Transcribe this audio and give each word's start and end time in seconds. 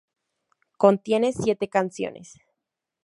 Contiene 0.79 1.31
siete 1.31 1.67
canciones. 1.69 2.39